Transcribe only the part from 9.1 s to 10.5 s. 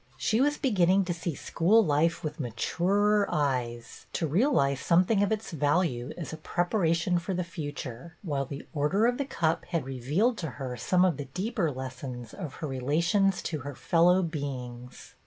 The Cup had revealed to